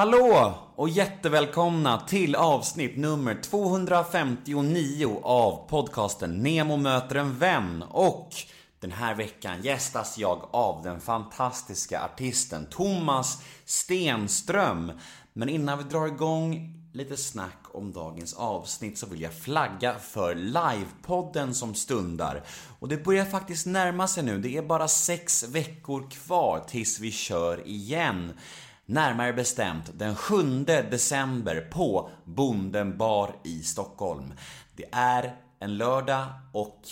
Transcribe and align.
Hallå 0.00 0.54
och 0.76 0.88
jättevälkomna 0.88 2.00
till 2.00 2.34
avsnitt 2.34 2.96
nummer 2.96 3.42
259 3.42 5.20
av 5.22 5.68
podcasten 5.68 6.42
Nemo 6.42 6.76
möter 6.76 7.16
en 7.16 7.38
vän 7.38 7.84
och 7.90 8.30
den 8.80 8.92
här 8.92 9.14
veckan 9.14 9.62
gästas 9.62 10.18
jag 10.18 10.48
av 10.50 10.82
den 10.82 11.00
fantastiska 11.00 12.04
artisten 12.04 12.66
Thomas 12.70 13.42
Stenström. 13.64 14.92
Men 15.32 15.48
innan 15.48 15.78
vi 15.78 15.84
drar 15.84 16.06
igång 16.06 16.74
lite 16.92 17.16
snack 17.16 17.58
om 17.72 17.92
dagens 17.92 18.34
avsnitt 18.34 18.98
så 18.98 19.06
vill 19.06 19.20
jag 19.20 19.34
flagga 19.34 19.94
för 19.98 20.34
livepodden 20.34 21.54
som 21.54 21.74
stundar. 21.74 22.42
Och 22.78 22.88
det 22.88 23.04
börjar 23.04 23.24
faktiskt 23.24 23.66
närma 23.66 24.08
sig 24.08 24.22
nu, 24.22 24.38
det 24.38 24.56
är 24.56 24.62
bara 24.62 24.88
sex 24.88 25.48
veckor 25.48 26.10
kvar 26.10 26.64
tills 26.68 27.00
vi 27.00 27.10
kör 27.10 27.68
igen. 27.68 28.32
Närmare 28.90 29.32
bestämt 29.32 29.90
den 29.94 30.16
7 30.16 30.64
december 30.64 31.60
på 31.60 32.10
Bonden 32.24 32.98
bar 32.98 33.36
i 33.44 33.62
Stockholm. 33.62 34.32
Det 34.76 34.84
är 34.92 35.36
en 35.60 35.76
lördag 35.76 36.26
och 36.52 36.82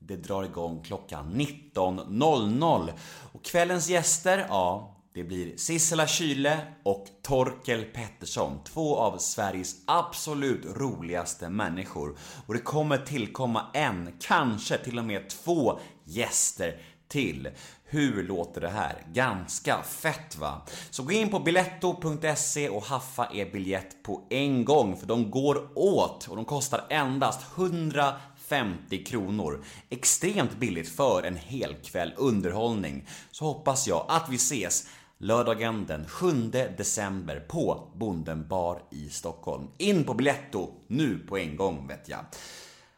det 0.00 0.16
drar 0.16 0.44
igång 0.44 0.82
klockan 0.82 1.34
19.00. 1.34 2.92
Och 3.32 3.44
kvällens 3.44 3.88
gäster, 3.88 4.46
ja, 4.48 4.96
det 5.14 5.24
blir 5.24 5.56
Sissela 5.56 6.06
Kyle 6.06 6.56
och 6.82 7.06
Torkel 7.22 7.84
Pettersson, 7.84 8.64
två 8.64 8.96
av 8.96 9.18
Sveriges 9.18 9.76
absolut 9.86 10.66
roligaste 10.76 11.48
människor. 11.48 12.16
Och 12.46 12.54
det 12.54 12.60
kommer 12.60 12.98
tillkomma 12.98 13.66
en, 13.74 14.12
kanske 14.20 14.78
till 14.78 14.98
och 14.98 15.04
med 15.04 15.30
två 15.30 15.80
gäster 16.04 16.80
till. 17.10 17.48
Hur 17.84 18.22
låter 18.22 18.60
det 18.60 18.68
här? 18.68 19.06
Ganska 19.12 19.82
fett 19.82 20.36
va? 20.36 20.62
Så 20.90 21.02
gå 21.02 21.12
in 21.12 21.30
på 21.30 21.38
biletto.se 21.40 22.68
och 22.68 22.84
haffa 22.84 23.28
er 23.32 23.50
biljett 23.52 24.02
på 24.02 24.26
en 24.30 24.64
gång 24.64 24.96
för 24.96 25.06
de 25.06 25.30
går 25.30 25.68
åt 25.74 26.28
och 26.28 26.36
de 26.36 26.44
kostar 26.44 26.86
endast 26.90 27.40
150 27.56 29.04
kronor. 29.04 29.64
Extremt 29.88 30.56
billigt 30.56 30.88
för 30.88 31.22
en 31.22 31.36
hel 31.36 31.74
kväll 31.74 32.12
underhållning. 32.16 33.06
Så 33.30 33.44
hoppas 33.44 33.88
jag 33.88 34.06
att 34.08 34.28
vi 34.28 34.36
ses 34.36 34.88
lördagen 35.18 35.86
den 35.86 36.08
7 36.08 36.50
december 36.76 37.40
på 37.40 37.92
Bonden 37.94 38.48
bar 38.48 38.82
i 38.90 39.08
Stockholm. 39.08 39.68
In 39.78 40.04
på 40.04 40.14
Biletto 40.14 40.70
nu 40.86 41.18
på 41.18 41.38
en 41.38 41.56
gång 41.56 41.86
vet 41.86 42.08
jag. 42.08 42.24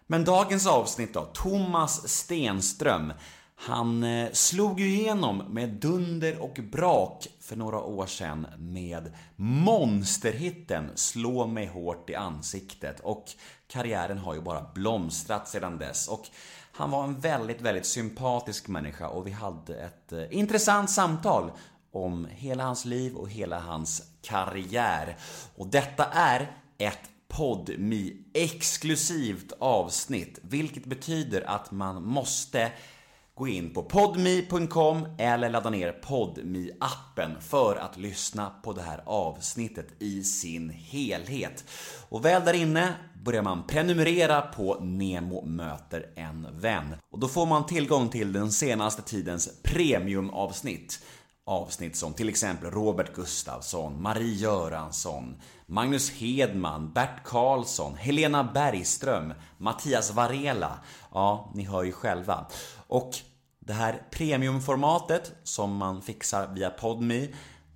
Men 0.07 0.25
dagens 0.25 0.67
avsnitt 0.67 1.15
då, 1.15 1.21
Thomas 1.21 2.09
Stenström. 2.09 3.13
Han 3.55 4.05
eh, 4.05 4.33
slog 4.33 4.81
ju 4.81 4.87
igenom 4.87 5.39
med 5.39 5.69
dunder 5.69 6.43
och 6.43 6.59
brak 6.73 7.29
för 7.41 7.57
några 7.57 7.81
år 7.81 8.07
sedan 8.07 8.47
med 8.59 9.13
monsterhitten 9.37 10.91
Slå 10.95 11.47
mig 11.47 11.67
hårt 11.67 12.11
i 12.11 12.15
ansiktet 12.15 13.01
och 13.01 13.25
karriären 13.67 14.19
har 14.19 14.35
ju 14.35 14.41
bara 14.41 14.67
blomstrat 14.75 15.49
sedan 15.49 15.79
dess 15.79 16.09
och 16.09 16.27
han 16.73 16.91
var 16.91 17.05
en 17.05 17.21
väldigt, 17.21 17.61
väldigt 17.61 17.87
sympatisk 17.87 18.69
människa 18.69 19.09
och 19.09 19.27
vi 19.27 19.31
hade 19.31 19.77
ett 19.77 20.13
eh, 20.13 20.25
intressant 20.31 20.91
samtal 20.91 21.51
om 21.93 22.29
hela 22.31 22.65
hans 22.65 22.85
liv 22.85 23.15
och 23.15 23.31
hela 23.31 23.61
hans 23.61 24.03
karriär. 24.23 25.17
Och 25.57 25.67
detta 25.67 26.05
är 26.05 26.57
ett 26.79 27.11
podmi 27.29 28.17
exklusivt 28.35 29.53
avsnitt, 29.59 30.39
vilket 30.43 30.85
betyder 30.85 31.51
att 31.51 31.71
man 31.71 32.03
måste 32.05 32.73
gå 33.35 33.49
in 33.49 33.75
på 33.75 33.83
podme.com 33.83 35.07
eller 35.19 35.51
ladda 35.51 35.71
ner 35.71 35.93
podmi 35.93 36.71
appen 36.81 37.41
för 37.41 37.77
att 37.77 37.97
lyssna 37.97 38.53
på 38.65 38.73
det 38.73 38.83
här 38.83 39.03
avsnittet 39.07 39.87
i 39.99 40.23
sin 40.23 40.71
helhet. 40.71 41.65
Och 42.09 42.25
väl 42.25 42.45
där 42.45 42.55
inne 42.55 42.95
börjar 43.25 43.43
man 43.43 43.67
prenumerera 43.67 44.41
på 44.41 44.81
Nemo 44.81 45.45
möter 45.47 46.07
en 46.17 46.49
vän. 46.61 46.95
Och 47.13 47.19
då 47.19 47.29
får 47.29 47.47
man 47.47 47.67
tillgång 47.67 48.09
till 48.09 48.33
den 48.33 48.53
senaste 48.53 49.03
tidens 49.03 49.63
premiumavsnitt. 49.63 51.05
Avsnitt 51.47 51.97
som 51.97 52.15
till 52.15 52.29
exempel 52.29 52.71
Robert 52.71 53.15
Gustafsson, 53.15 54.03
Marie 54.03 54.35
Göransson, 54.35 55.41
Magnus 55.67 56.11
Hedman, 56.11 56.93
Bert 56.93 57.25
Karlsson, 57.25 57.95
Helena 57.97 58.45
Bergström, 58.45 59.35
Mattias 59.59 60.11
Varela. 60.11 60.79
Ja, 61.13 61.53
ni 61.55 61.65
hör 61.65 61.83
ju 61.83 61.93
själva. 61.93 62.47
Och 62.87 63.11
det 63.59 63.73
här 63.73 64.03
premiumformatet 64.11 65.33
som 65.43 65.77
man 65.77 66.03
fixar 66.03 66.55
via 66.55 66.71
Podme 66.71 67.29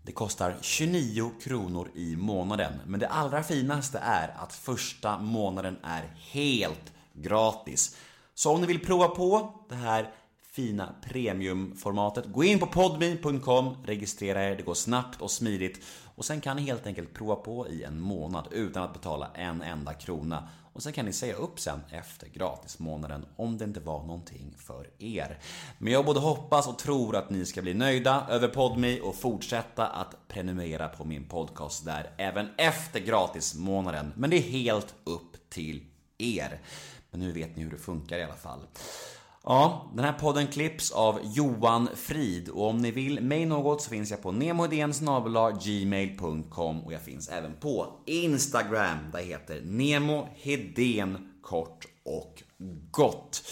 det 0.06 0.12
kostar 0.12 0.56
29 0.60 1.30
kronor 1.42 1.90
i 1.94 2.16
månaden. 2.16 2.72
Men 2.86 3.00
det 3.00 3.08
allra 3.08 3.42
finaste 3.42 3.98
är 3.98 4.34
att 4.38 4.52
första 4.52 5.18
månaden 5.18 5.76
är 5.82 6.14
helt 6.32 6.92
gratis. 7.12 7.96
Så 8.34 8.52
om 8.54 8.60
ni 8.60 8.66
vill 8.66 8.84
prova 8.84 9.08
på 9.08 9.54
det 9.68 9.74
här 9.74 10.12
fina 10.56 10.94
premiumformatet. 11.02 12.24
Gå 12.26 12.44
in 12.44 12.58
på 12.58 12.66
podmi.com 12.66 13.76
registrera 13.84 14.44
er, 14.44 14.56
det 14.56 14.62
går 14.62 14.74
snabbt 14.74 15.20
och 15.20 15.30
smidigt 15.30 15.84
och 16.14 16.24
sen 16.24 16.40
kan 16.40 16.56
ni 16.56 16.62
helt 16.62 16.86
enkelt 16.86 17.14
prova 17.14 17.36
på 17.36 17.68
i 17.68 17.82
en 17.82 18.00
månad 18.00 18.48
utan 18.50 18.82
att 18.82 18.92
betala 18.92 19.30
en 19.34 19.62
enda 19.62 19.94
krona. 19.94 20.48
Och 20.72 20.82
sen 20.82 20.92
kan 20.92 21.04
ni 21.04 21.12
säga 21.12 21.34
upp 21.34 21.60
sen 21.60 21.80
efter 21.90 22.28
gratismånaden 22.28 23.26
om 23.36 23.58
det 23.58 23.64
inte 23.64 23.80
var 23.80 24.02
någonting 24.02 24.54
för 24.58 24.90
er. 24.98 25.38
Men 25.78 25.92
jag 25.92 26.04
både 26.04 26.20
hoppas 26.20 26.68
och 26.68 26.78
tror 26.78 27.16
att 27.16 27.30
ni 27.30 27.44
ska 27.44 27.62
bli 27.62 27.74
nöjda 27.74 28.26
över 28.30 28.48
Podmi 28.48 29.00
och 29.02 29.14
fortsätta 29.14 29.86
att 29.86 30.28
prenumerera 30.28 30.88
på 30.88 31.04
min 31.04 31.24
podcast 31.24 31.84
där 31.84 32.10
även 32.16 32.48
efter 32.56 33.00
gratismånaden. 33.00 34.12
Men 34.16 34.30
det 34.30 34.36
är 34.36 34.50
helt 34.50 34.94
upp 35.04 35.50
till 35.50 35.84
er. 36.18 36.60
Men 37.10 37.20
nu 37.20 37.32
vet 37.32 37.56
ni 37.56 37.62
hur 37.62 37.70
det 37.70 37.78
funkar 37.78 38.18
i 38.18 38.24
alla 38.24 38.34
fall. 38.34 38.60
Ja, 39.48 39.90
den 39.94 40.04
här 40.04 40.12
podden 40.12 40.46
klipps 40.46 40.90
av 40.90 41.20
Johan 41.22 41.88
Frid 41.94 42.48
och 42.48 42.68
om 42.68 42.78
ni 42.78 42.90
vill 42.90 43.20
mig 43.20 43.46
något 43.46 43.82
så 43.82 43.90
finns 43.90 44.10
jag 44.10 44.22
på 44.22 44.32
gmail.com 45.64 46.80
och 46.84 46.92
jag 46.92 47.00
finns 47.00 47.28
även 47.28 47.52
på 47.60 47.86
Instagram. 48.06 48.98
Där 49.12 49.22
heter 49.22 49.60
Nemo 49.64 50.28
Hedén 50.34 51.32
kort 51.42 51.86
och 52.04 52.42
gott. 52.90 53.42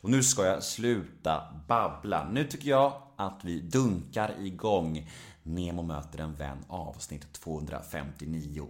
Och 0.00 0.10
nu 0.10 0.22
ska 0.22 0.46
jag 0.46 0.62
sluta 0.62 1.42
babbla. 1.68 2.28
Nu 2.32 2.44
tycker 2.44 2.70
jag 2.70 2.92
att 3.16 3.40
vi 3.42 3.60
dunkar 3.60 4.34
igång 4.40 5.10
Nemo 5.42 5.82
möter 5.82 6.18
en 6.18 6.34
vän 6.34 6.64
avsnitt 6.68 7.32
259. 7.32 8.66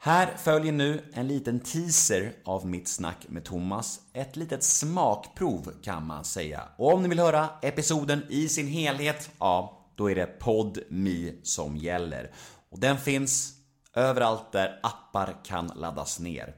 Här 0.00 0.36
följer 0.36 0.72
nu 0.72 1.04
en 1.12 1.28
liten 1.28 1.60
teaser 1.60 2.32
av 2.44 2.66
mitt 2.66 2.88
snack 2.88 3.26
med 3.28 3.44
Thomas. 3.44 4.00
Ett 4.12 4.36
litet 4.36 4.64
smakprov 4.64 5.72
kan 5.82 6.06
man 6.06 6.24
säga. 6.24 6.68
Och 6.76 6.92
om 6.92 7.02
ni 7.02 7.08
vill 7.08 7.18
höra 7.18 7.48
episoden 7.62 8.22
i 8.28 8.48
sin 8.48 8.66
helhet, 8.66 9.30
ja, 9.38 9.86
då 9.94 10.10
är 10.10 10.14
det 10.14 10.26
PodMe 10.26 11.32
som 11.42 11.76
gäller. 11.76 12.30
Och 12.70 12.78
den 12.78 12.98
finns 12.98 13.52
överallt 13.94 14.52
där 14.52 14.80
appar 14.82 15.36
kan 15.44 15.66
laddas 15.66 16.20
ner. 16.20 16.54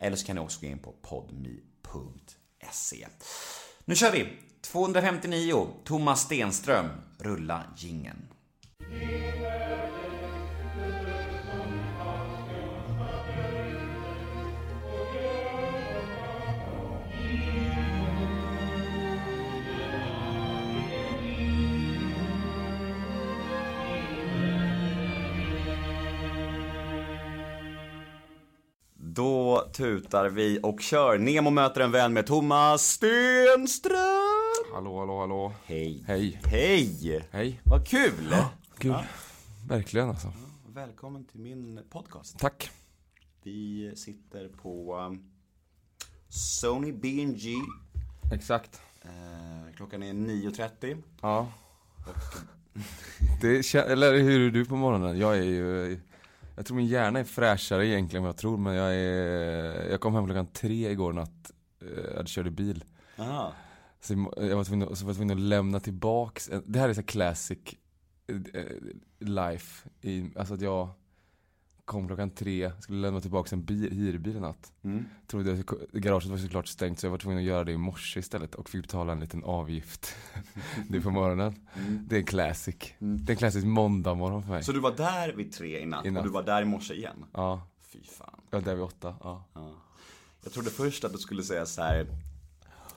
Eller 0.00 0.16
så 0.16 0.26
kan 0.26 0.36
ni 0.36 0.42
också 0.42 0.60
gå 0.60 0.66
in 0.66 0.78
på 0.78 0.92
podme.se. 1.02 1.96
Nu 3.84 3.94
kör 3.94 4.12
vi! 4.12 4.28
259, 4.62 5.66
Thomas 5.84 6.20
Stenström, 6.20 6.86
rulla 7.18 7.64
gingen. 7.76 8.28
Då 29.14 29.68
tutar 29.72 30.28
vi 30.28 30.60
och 30.62 30.80
kör. 30.80 31.18
Nemo 31.18 31.50
möter 31.50 31.80
en 31.80 31.90
vän 31.90 32.12
med 32.12 32.26
Thomas 32.26 32.82
Stenström. 32.82 33.96
Hallå, 34.74 34.98
hallå, 34.98 35.20
hallå. 35.20 35.52
Hej. 35.64 36.04
Hej. 36.06 36.40
Hej. 36.44 37.28
Hej. 37.30 37.60
Vad 37.64 37.86
kul. 37.88 38.34
Kul. 38.78 38.94
Verkligen 39.68 40.08
alltså. 40.08 40.32
Välkommen 40.74 41.24
till 41.24 41.40
min 41.40 41.80
podcast. 41.90 42.38
Tack. 42.38 42.70
Vi 43.42 43.92
sitter 43.96 44.48
på 44.48 44.96
um, 44.96 45.30
Sony 46.28 46.92
BNG. 46.92 47.54
Exakt. 48.32 48.80
Eh, 49.02 49.74
klockan 49.76 50.02
är 50.02 50.12
9.30. 50.12 51.02
Ja. 51.20 51.48
Det 53.40 53.60
kän- 53.60 53.86
eller 53.86 54.18
hur 54.18 54.46
är 54.46 54.50
du 54.50 54.64
på 54.64 54.76
morgonen? 54.76 55.18
Jag 55.18 55.38
är 55.38 55.42
ju 55.42 56.00
Jag 56.60 56.66
tror 56.66 56.76
min 56.76 56.86
hjärna 56.86 57.18
är 57.20 57.24
fräschare 57.24 57.86
egentligen 57.86 58.20
än 58.20 58.22
vad 58.22 58.28
jag 58.28 58.36
tror 58.36 58.56
men 58.58 58.74
jag 58.74 58.94
är 58.94 59.90
Jag 59.90 60.00
kom 60.00 60.14
hem 60.14 60.24
klockan 60.26 60.46
tre 60.46 60.90
igår 60.90 61.12
natt 61.12 61.52
eh, 61.82 62.04
Jag 62.16 62.26
kört 62.26 62.52
bil 62.52 62.84
Aha. 63.18 63.52
Så 64.00 64.12
jag 64.36 64.56
var 64.56 64.64
tvungen, 64.64 64.88
att- 64.88 64.98
så 64.98 65.06
var 65.06 65.14
tvungen 65.14 65.36
att 65.38 65.42
lämna 65.44 65.80
tillbaks 65.80 66.48
en- 66.48 66.62
Det 66.66 66.78
här 66.78 66.88
är 66.88 66.94
så 66.94 67.02
classic 67.02 67.58
eh, 68.54 68.64
life 69.18 69.88
i, 70.00 70.30
Alltså 70.36 70.54
att 70.54 70.60
jag 70.60 70.88
kom 71.90 72.06
klockan 72.06 72.30
tre, 72.30 72.72
skulle 72.80 72.98
lämna 73.00 73.20
tillbaka 73.20 73.56
en 73.56 73.64
bil, 73.64 73.92
hyrbil 73.92 74.36
en 74.36 74.42
natt. 74.42 74.72
Mm. 74.84 75.04
Trodde 75.26 75.52
att 75.52 75.66
garaget 75.92 76.30
var 76.30 76.36
såklart 76.38 76.66
stängt 76.66 76.98
så 77.00 77.06
jag 77.06 77.10
var 77.10 77.18
tvungen 77.18 77.38
att 77.38 77.44
göra 77.44 77.64
det 77.64 77.72
i 77.72 77.76
morse 77.76 78.20
istället 78.20 78.54
och 78.54 78.68
fick 78.70 78.82
betala 78.82 79.12
en 79.12 79.20
liten 79.20 79.44
avgift 79.44 80.16
nu 80.88 81.00
på 81.00 81.10
morgonen. 81.10 81.54
Mm. 81.76 82.06
Det 82.08 82.16
är 82.16 82.20
en 82.20 82.26
classic. 82.26 82.76
Mm. 82.98 83.24
Det 83.24 83.30
är 83.30 83.34
en 83.34 83.38
klassisk 83.38 83.66
måndagmorgon 83.66 84.42
för 84.42 84.50
mig. 84.50 84.62
Så 84.64 84.72
du 84.72 84.80
var 84.80 84.96
där 84.96 85.32
vid 85.32 85.52
tre 85.52 85.78
i 85.78 85.82
I 85.82 85.86
natt. 85.86 86.06
och 86.06 86.22
du 86.22 86.28
var 86.30 86.42
där 86.42 86.62
i 86.62 86.64
morse 86.64 86.94
igen? 86.94 87.24
Ja, 87.32 87.62
Fy 87.92 88.02
fan. 88.04 88.40
jag 88.50 88.58
var 88.58 88.64
där 88.64 88.74
vid 88.74 88.84
åtta. 88.84 89.14
Ja. 89.20 89.44
Ja. 89.54 89.72
Jag 90.44 90.52
trodde 90.52 90.70
först 90.70 91.04
att 91.04 91.12
du 91.12 91.18
skulle 91.18 91.42
säga 91.42 91.66
så 91.66 91.82
här 91.82 92.06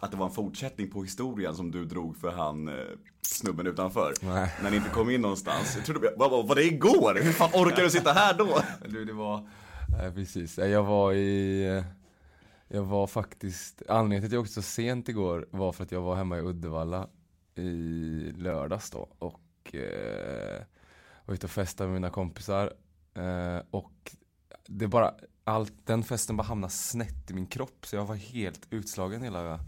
att 0.03 0.11
det 0.11 0.17
var 0.17 0.25
en 0.25 0.31
fortsättning 0.31 0.91
på 0.91 1.03
historien 1.03 1.55
som 1.55 1.71
du 1.71 1.85
drog 1.85 2.17
för 2.17 2.31
han 2.31 2.67
eh, 2.67 2.73
snubben 3.21 3.67
utanför. 3.67 4.13
Nej. 4.21 4.53
När 4.63 4.71
ni 4.71 4.77
inte 4.77 4.89
kom 4.89 5.09
in 5.09 5.21
någonstans. 5.21 5.75
Jag 5.75 5.85
trodde, 5.85 6.13
vad 6.17 6.31
var, 6.31 6.43
var 6.43 6.55
det 6.55 6.63
igår? 6.63 7.19
Hur 7.23 7.31
fan 7.31 7.49
orkar 7.53 7.83
du 7.83 7.89
sitta 7.89 8.13
här 8.13 8.33
då? 8.33 8.61
Du, 8.89 9.05
det 9.05 9.13
var, 9.13 9.49
nej 9.99 10.11
precis. 10.11 10.57
Jag 10.57 10.83
var 10.83 11.13
i, 11.13 11.83
jag 12.67 12.83
var 12.83 13.07
faktiskt, 13.07 13.81
anledningen 13.89 14.21
till 14.21 14.27
att 14.27 14.33
jag 14.33 14.41
åkte 14.41 14.53
så 14.53 14.61
sent 14.61 15.09
igår 15.09 15.47
var 15.51 15.71
för 15.71 15.83
att 15.83 15.91
jag 15.91 16.01
var 16.01 16.15
hemma 16.15 16.37
i 16.37 16.41
Uddevalla 16.41 17.07
i 17.55 18.33
lördags 18.37 18.89
då 18.89 19.09
och 19.19 19.75
eh, 19.75 20.61
var 21.25 21.33
ute 21.33 21.45
och 21.45 21.51
festade 21.51 21.89
med 21.89 21.93
mina 21.93 22.09
kompisar 22.09 22.73
eh, 23.13 23.59
och 23.71 24.11
det 24.67 24.87
bara, 24.87 25.13
allt, 25.43 25.73
den 25.85 26.03
festen 26.03 26.37
bara 26.37 26.43
hamnade 26.43 26.73
snett 26.73 27.31
i 27.31 27.33
min 27.33 27.47
kropp 27.47 27.85
så 27.85 27.95
jag 27.95 28.05
var 28.05 28.15
helt 28.15 28.67
utslagen 28.69 29.21
hela, 29.21 29.59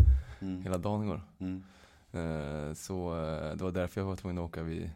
Mm. 0.46 0.64
hela 0.64 0.78
dagen 0.78 1.04
igår. 1.04 1.22
Mm. 1.40 1.64
Eh, 2.12 2.74
så 2.74 3.14
eh, 3.14 3.56
det 3.56 3.64
var 3.64 3.72
därför 3.72 4.02
jag 4.02 4.06
var 4.06 4.16
tvungen 4.16 4.38
att 4.38 4.50
åka 4.50 4.64
vid 4.64 4.90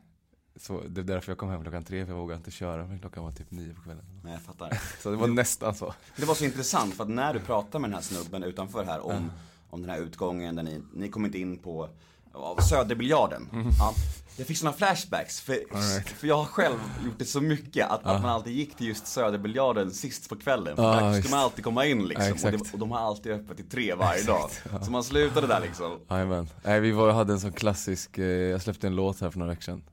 så 0.55 0.81
det 0.87 1.01
är 1.01 1.05
därför 1.05 1.31
jag 1.31 1.37
kom 1.37 1.49
hem 1.49 1.61
klockan 1.61 1.83
tre, 1.83 2.05
för 2.05 2.13
jag 2.13 2.19
vågade 2.19 2.37
inte 2.37 2.51
köra 2.51 2.87
för 2.87 2.97
klockan 2.97 3.23
var 3.23 3.31
typ 3.31 3.51
nio 3.51 3.73
på 3.73 3.81
kvällen. 3.81 4.05
Nej, 4.23 4.33
jag 4.33 4.41
fattar. 4.41 4.81
Så 5.01 5.11
det 5.11 5.17
var 5.17 5.27
nästan 5.27 5.75
så. 5.75 5.93
Det 6.15 6.25
var 6.25 6.35
så 6.35 6.45
intressant 6.45 6.93
för 6.93 7.03
att 7.03 7.09
när 7.09 7.33
du 7.33 7.39
pratade 7.39 7.81
med 7.81 7.89
den 7.89 7.93
här 7.93 8.01
snubben 8.01 8.43
utanför 8.43 8.83
här 8.83 9.05
om, 9.05 9.31
om 9.69 9.81
den 9.81 9.89
här 9.89 9.99
utgången 9.99 10.55
där 10.55 10.63
ni, 10.63 10.81
ni 10.93 11.09
kom 11.09 11.25
inte 11.25 11.39
in 11.39 11.57
på 11.57 11.89
av 12.39 12.61
Söderbiljarden. 12.61 13.49
Ja, 13.79 13.93
jag 14.37 14.47
fick 14.47 14.57
såna 14.57 14.73
flashbacks, 14.73 15.41
för, 15.41 15.53
Alright. 15.73 16.09
för 16.09 16.27
jag 16.27 16.37
har 16.37 16.45
själv 16.45 16.75
gjort 17.05 17.19
det 17.19 17.25
så 17.25 17.41
mycket 17.41 17.89
att, 17.89 18.05
att 18.05 18.21
man 18.21 18.31
alltid 18.31 18.53
gick 18.53 18.75
till 18.77 18.87
just 18.87 19.07
Söderbiljarden 19.07 19.91
sist 19.91 20.29
på 20.29 20.35
kvällen. 20.35 20.75
För 20.75 20.83
Ja, 20.83 20.91
där 20.93 21.11
ska 21.11 21.17
visst. 21.21 21.31
man 21.31 21.39
alltid 21.39 21.63
komma 21.63 21.85
in 21.85 22.07
liksom. 22.07 22.33
Ja, 22.41 22.45
och, 22.45 22.51
det, 22.51 22.73
och 22.73 22.79
de 22.79 22.91
har 22.91 22.99
alltid 22.99 23.31
öppet 23.31 23.57
till 23.57 23.69
tre 23.69 23.93
varje 23.93 24.23
dag. 24.23 24.49
Så 24.81 24.91
man 24.91 25.03
slutade 25.03 25.47
där 25.47 25.59
liksom. 25.61 25.99
Jajamän. 26.09 26.49
Nej 26.63 26.79
vi 26.79 26.91
var, 26.91 27.11
hade 27.11 27.33
en 27.33 27.39
sån 27.39 27.51
klassisk, 27.53 28.17
eh, 28.17 28.25
jag 28.25 28.61
släppte 28.61 28.87
en 28.87 28.95
låt 28.95 29.21
här 29.21 29.29
för 29.31 29.39
några 29.39 29.49
veckor 29.51 29.61
sedan. 29.63 29.83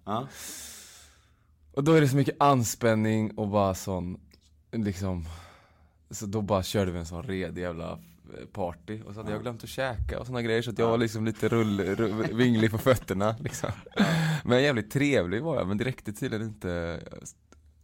Och 1.74 1.84
då 1.84 1.92
är 1.92 2.00
det 2.00 2.08
så 2.08 2.16
mycket 2.16 2.36
anspänning 2.40 3.30
och 3.38 3.48
bara 3.48 3.74
sån, 3.74 4.20
liksom 4.72 5.28
Så 6.10 6.26
då 6.26 6.42
bara 6.42 6.62
körde 6.62 6.90
vi 6.90 6.98
en 6.98 7.06
sån 7.06 7.22
redig 7.22 7.62
jävla 7.62 7.92
eh, 7.92 8.46
party. 8.52 9.02
Och 9.02 9.14
så 9.14 9.20
hade 9.20 9.32
jag 9.32 9.42
glömt 9.42 9.64
att 9.64 9.68
käka 9.68 10.20
och 10.20 10.26
såna 10.26 10.42
grejer 10.42 10.62
så 10.62 10.70
att 10.70 10.78
jag 10.78 10.88
var 10.88 10.98
liksom 10.98 11.24
lite 11.24 11.48
rull, 11.48 11.80
rull, 11.80 12.34
vinglig 12.34 12.70
på 12.70 12.78
fötterna 12.78 13.36
liksom. 13.40 13.70
Men 14.44 14.62
jävligt 14.62 14.90
trevlig 14.90 15.42
var 15.42 15.56
jag, 15.56 15.68
men 15.68 15.78
det 15.78 15.84
räckte 15.84 16.12
tydligen 16.12 16.46
inte 16.46 17.00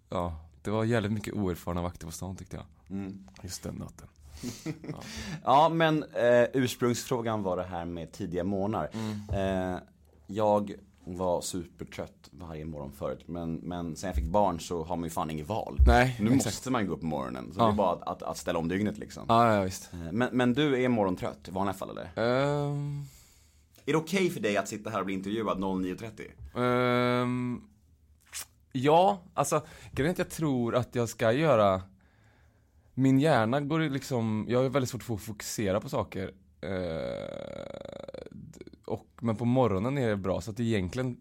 Ja, 0.08 0.36
det 0.62 0.70
var 0.70 0.84
jävligt 0.84 1.12
mycket 1.12 1.34
oerfarna 1.34 1.82
vakter 1.82 2.06
på 2.06 2.12
stan 2.12 2.36
tyckte 2.36 2.56
jag. 2.56 2.66
Mm. 2.90 3.28
Just 3.42 3.62
den 3.62 3.74
natten. 3.74 4.08
Ja 5.44 5.68
men 5.68 6.02
eh, 6.02 6.44
ursprungsfrågan 6.52 7.42
var 7.42 7.56
det 7.56 7.62
här 7.62 7.84
med 7.84 8.12
tidiga 8.12 8.44
morgnar. 8.44 8.90
Eh, 9.32 9.78
jag 10.26 10.72
var 11.04 11.40
supertrött 11.40 12.28
varje 12.30 12.64
morgon 12.64 12.92
förut 12.92 13.22
men, 13.26 13.54
men 13.54 13.96
sen 13.96 14.06
jag 14.08 14.14
fick 14.16 14.24
barn 14.24 14.60
så 14.60 14.84
har 14.84 14.96
man 14.96 15.04
ju 15.04 15.10
fan 15.10 15.30
inget 15.30 15.48
val. 15.48 15.78
Nej, 15.86 16.16
Nu 16.20 16.26
exakt. 16.34 16.44
måste 16.46 16.70
man 16.70 16.86
gå 16.86 16.92
upp 16.94 17.00
på 17.00 17.06
morgonen, 17.06 17.52
så 17.54 17.60
Ja. 17.60 17.64
det 17.66 17.72
är 17.72 17.76
bara 17.76 17.92
att, 17.92 18.02
att, 18.02 18.22
att 18.22 18.36
ställa 18.36 18.58
om 18.58 18.68
dygnet 18.68 18.98
liksom. 18.98 19.24
Ja, 19.28 19.54
ja 19.54 19.62
visst 19.62 19.90
Eh, 19.92 20.12
Men, 20.12 20.28
men 20.32 20.52
du 20.52 20.82
är 20.84 20.88
morgontrött 20.88 21.48
i 21.48 21.50
vanliga 21.50 21.74
fall 21.74 21.90
eller? 21.90 22.04
Ehm, 22.64 23.04
Är 23.86 23.92
det 23.92 23.98
okej 23.98 24.30
för 24.30 24.40
dig 24.40 24.56
att 24.56 24.68
sitta 24.68 24.90
här 24.90 24.98
och 25.00 25.06
bli 25.06 25.14
intervjuad 25.14 25.58
09.30? 25.58 27.22
Ehm, 27.22 27.60
ja, 28.72 29.22
alltså 29.34 29.62
grejen 29.92 30.08
är 30.10 30.12
att 30.12 30.18
jag 30.18 30.30
tror 30.30 30.74
att 30.74 30.94
jag 30.94 31.08
ska 31.08 31.32
göra 31.32 31.82
Min 32.94 33.20
hjärna 33.20 33.60
går 33.60 33.80
liksom, 33.80 34.46
jag 34.48 34.62
har 34.62 34.68
väldigt 34.68 34.90
svårt 34.90 35.02
för 35.02 35.14
att 35.14 35.20
fokusera 35.22 35.80
på 35.80 35.88
saker 35.88 36.28
och, 36.62 38.01
Men 39.22 39.36
på 39.36 39.44
morgonen 39.44 39.98
är 39.98 40.08
det 40.08 40.16
bra 40.16 40.40
så 40.40 40.50
att 40.50 40.60
egentligen 40.60 41.16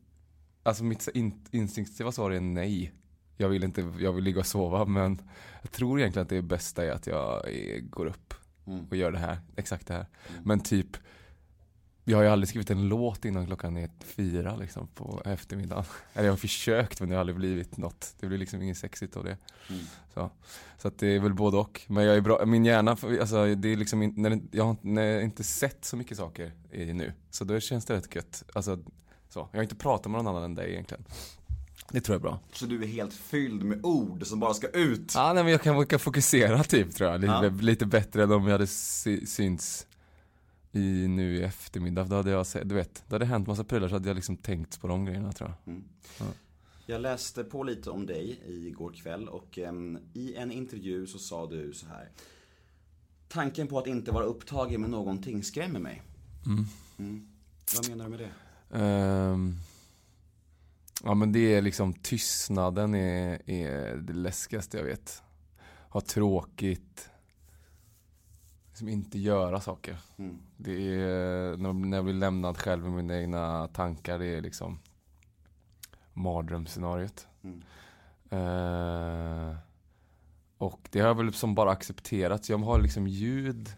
Alltså 0.64 0.84
mitt 0.84 1.08
in, 1.14 1.46
instinktiva 1.52 2.12
svar 2.12 2.32
är 2.32 2.40
nej. 2.40 2.94
Jag 3.38 3.50
vill 3.50 3.64
inte, 3.64 3.94
jag 4.00 4.14
vill 4.14 4.24
ligga 4.24 4.40
och 4.40 4.46
sova 4.46 4.86
men 4.86 5.22
Jag 5.62 5.72
tror 5.72 6.00
egentligen 6.00 6.24
att 6.24 6.30
det 6.30 6.42
bästa 6.42 6.86
är 6.86 6.92
att 6.92 7.08
jag 7.08 7.42
går 7.90 8.06
upp 8.06 8.34
Mm. 8.68 8.86
och 8.90 8.96
gör 8.96 9.12
det 9.12 9.18
här, 9.18 9.38
exakt 9.56 9.88
det 9.88 9.94
här. 9.94 10.06
Men 10.44 10.60
typ 10.60 10.98
jag 12.04 12.18
har 12.18 12.24
ju 12.24 12.30
aldrig 12.30 12.50
skrivit 12.50 12.70
en 12.70 12.88
låt 12.88 13.26
innan 13.26 13.46
klockan 13.46 13.78
är 13.78 13.90
fyra 14.00 14.56
liksom 14.56 14.88
på 14.88 15.22
eftermiddagen. 15.26 15.84
Eller 16.14 16.26
jag 16.26 16.32
har 16.34 16.38
försökt 16.38 17.00
men 17.00 17.10
det 17.10 17.16
har 17.16 17.20
aldrig 17.20 17.36
blivit 17.36 17.78
något. 17.78 18.16
Det 18.20 18.28
blir 18.28 18.38
liksom 18.38 18.62
inget 18.62 18.78
sexigt 18.78 19.16
av 19.18 19.24
det. 19.24 19.38
Mm. 19.70 19.82
Så, 20.14 20.32
så 20.78 20.88
att 20.88 20.98
det 21.00 21.08
är 21.08 21.20
väl 21.20 21.34
både 21.34 21.58
och. 21.58 21.82
Men 21.88 22.04
jag 22.06 22.16
är 22.16 22.22
bra, 22.22 22.46
min 22.46 22.66
hjärna, 22.66 22.92
alltså 22.92 23.56
det 23.56 23.70
är 23.70 23.76
liksom, 23.78 24.02
in- 24.04 24.14
när 24.18 24.42
jag 24.52 24.64
har 24.64 24.72
inte- 24.72 24.88
när 24.88 25.02
jag 25.04 25.24
inte 25.24 25.44
sett 25.44 25.86
så 25.86 25.98
mycket 25.98 26.18
saker 26.18 26.52
i 26.72 26.94
nu. 26.94 27.14
Så 27.30 27.44
då 27.44 27.60
känns 27.60 27.86
det 27.86 27.94
rätt 27.96 28.16
gött. 28.16 28.44
Alltså, 28.54 28.80
så. 29.30 29.48
Jag 29.52 29.58
har 29.58 29.64
inte 29.64 29.76
pratat 29.76 30.12
med 30.12 30.24
någon 30.24 30.28
annan 30.36 30.44
än 30.44 30.56
dig 30.56 30.72
egentligen. 30.72 31.04
Det 31.92 32.02
tror 32.02 32.14
jag 32.16 32.20
är 32.20 32.24
bra. 32.24 32.40
Så 32.54 32.66
du 32.66 32.84
är 32.84 32.88
helt 32.88 33.14
fylld 33.14 33.64
med 33.64 33.80
ord 33.86 34.26
som 34.28 34.40
bara 34.40 34.54
ska 34.54 34.68
ut? 34.68 35.12
Ja, 35.16 35.34
nej, 35.34 35.44
men 35.44 35.52
jag 35.52 35.62
kan, 35.62 35.76
jag 35.76 35.90
kan 35.90 36.00
fokusera 36.00 36.64
typ 36.64 36.96
tror 36.96 37.10
jag. 37.10 37.22
Lite, 37.22 37.34
Ja. 37.34 37.50
lite 37.62 37.86
bättre 37.86 38.24
än 38.24 38.32
om 38.32 38.44
jag 38.46 38.52
hade 38.52 38.68
sy, 38.68 39.26
synts 39.26 39.88
i, 40.72 41.08
nu 41.08 41.36
i 41.36 41.44
eftermiddag. 41.44 42.04
Då 42.04 42.16
hade 42.16 42.32
jag, 42.32 42.48
se- 42.48 42.64
du 42.64 42.76
vet, 42.76 43.04
det 43.08 43.16
hade 43.16 43.26
hänt 43.26 43.48
massa 43.48 43.64
prylar 43.64 43.88
så 43.88 43.96
hade 43.96 44.10
jag 44.10 44.16
liksom 44.16 44.38
tänkt 44.38 44.82
på 44.82 44.88
de 44.88 45.06
grejerna 45.06 45.32
tror 45.32 45.50
jag. 45.50 45.74
Mm. 45.74 45.84
Ja. 46.20 46.26
Jag 46.86 47.02
läste 47.02 47.44
på 47.44 47.64
lite 47.64 47.90
om 47.90 48.06
dig 48.06 48.40
igår 48.46 48.92
kväll 48.92 49.28
och 49.28 49.58
em, 49.58 50.00
i 50.14 50.36
en 50.36 50.52
intervju 50.52 51.08
så 51.08 51.20
sa 51.20 51.48
du 51.48 51.74
så 51.74 51.88
här. 51.88 52.10
Tanken 53.28 53.68
på 53.68 53.80
att 53.80 53.88
inte 53.88 54.12
vara 54.12 54.26
upptagen 54.26 54.82
med 54.82 54.90
någonting 54.90 55.44
skrämmer 55.44 55.80
mig. 55.80 56.02
Mm. 56.46 56.66
Mm. 57.00 57.28
Vad 57.76 57.90
menar 57.90 58.04
du 58.04 58.10
med 58.10 58.20
det? 58.20 58.32
Ehm, 58.78 59.56
ja 61.04 61.14
men 61.14 61.32
det 61.32 61.56
är 61.56 61.62
liksom 61.62 61.94
tystnaden 61.94 62.96
är, 62.96 63.50
är 63.50 63.96
det 63.98 64.14
läskigaste 64.14 64.78
jag 64.78 64.84
vet. 64.84 65.22
Ha 65.90 66.02
tråkigt. 66.02 67.10
Liksom 68.82 68.90
inte 68.90 69.20
göra 69.20 69.62
saker. 69.62 69.98
Mm. 70.18 70.38
Det 70.58 70.72
är 70.72 71.58
när 71.58 71.98
jag 71.98 72.06
blir 72.06 72.14
lämnad 72.14 72.58
själv 72.58 72.84
med 72.84 72.92
mina 72.92 73.18
egna 73.18 73.68
tankar. 73.68 74.20
Det 74.20 74.26
är 74.26 74.42
liksom 74.42 74.80
mardrömsscenariot. 76.14 77.28
Mm. 77.44 77.62
Eh, 78.30 79.56
och 80.58 80.80
det 80.92 81.00
har 81.00 81.08
jag 81.08 81.16
väl 81.16 81.34
som 81.34 81.56
bara 81.56 81.72
accepterat. 81.72 82.46
Så 82.46 82.52
jag 82.52 82.58
har 82.58 82.82
liksom 82.82 83.08
ljud 83.08 83.70